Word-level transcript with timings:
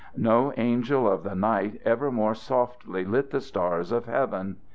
No 0.17 0.51
angel 0.57 1.07
of 1.07 1.21
the 1.21 1.35
night 1.35 1.79
ever 1.85 2.11
more 2.11 2.33
softly 2.33 3.05
lit 3.05 3.29
the 3.29 3.39
stars 3.39 3.91
of 3.91 4.05
heaven. 4.07 4.57